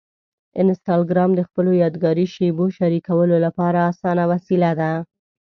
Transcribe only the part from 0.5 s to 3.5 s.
انسټاګرام د خپلو یادګاري شېبو شریکولو